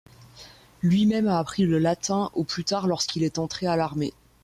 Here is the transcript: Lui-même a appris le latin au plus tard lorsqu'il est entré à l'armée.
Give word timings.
Lui-même 0.81 1.27
a 1.27 1.37
appris 1.37 1.63
le 1.67 1.77
latin 1.77 2.31
au 2.33 2.43
plus 2.43 2.63
tard 2.63 2.87
lorsqu'il 2.87 3.21
est 3.21 3.37
entré 3.37 3.67
à 3.67 3.75
l'armée. 3.75 4.15